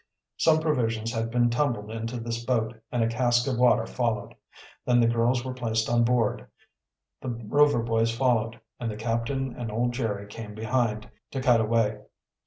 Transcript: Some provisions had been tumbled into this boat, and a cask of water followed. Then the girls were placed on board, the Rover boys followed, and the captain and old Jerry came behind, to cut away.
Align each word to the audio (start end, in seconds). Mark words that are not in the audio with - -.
Some 0.37 0.61
provisions 0.61 1.13
had 1.13 1.29
been 1.29 1.51
tumbled 1.51 1.91
into 1.91 2.19
this 2.19 2.43
boat, 2.43 2.73
and 2.91 3.03
a 3.03 3.07
cask 3.07 3.45
of 3.47 3.59
water 3.59 3.85
followed. 3.85 4.33
Then 4.83 4.99
the 4.99 5.05
girls 5.05 5.45
were 5.45 5.53
placed 5.53 5.87
on 5.91 6.03
board, 6.03 6.47
the 7.21 7.29
Rover 7.29 7.83
boys 7.83 8.09
followed, 8.09 8.59
and 8.79 8.89
the 8.89 8.97
captain 8.97 9.55
and 9.55 9.71
old 9.71 9.91
Jerry 9.91 10.25
came 10.25 10.55
behind, 10.55 11.07
to 11.29 11.39
cut 11.39 11.61
away. 11.61 11.99